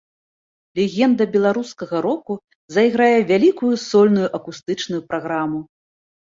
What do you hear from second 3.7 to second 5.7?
сольную акустычную праграму.